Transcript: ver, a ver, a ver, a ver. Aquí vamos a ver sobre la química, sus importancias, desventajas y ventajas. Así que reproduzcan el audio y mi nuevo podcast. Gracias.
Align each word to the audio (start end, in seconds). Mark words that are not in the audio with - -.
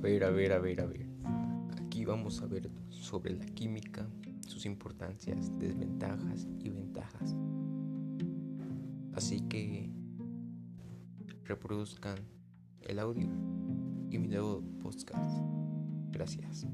ver, 0.00 0.24
a 0.24 0.30
ver, 0.30 0.52
a 0.52 0.58
ver, 0.58 0.80
a 0.80 0.86
ver. 0.86 1.06
Aquí 1.76 2.04
vamos 2.04 2.40
a 2.42 2.46
ver 2.46 2.70
sobre 2.88 3.36
la 3.36 3.44
química, 3.46 4.08
sus 4.46 4.66
importancias, 4.66 5.56
desventajas 5.58 6.48
y 6.58 6.70
ventajas. 6.70 7.36
Así 9.14 9.40
que 9.48 9.90
reproduzcan 11.44 12.18
el 12.82 12.98
audio 12.98 13.28
y 14.10 14.18
mi 14.18 14.28
nuevo 14.28 14.62
podcast. 14.82 15.38
Gracias. 16.10 16.66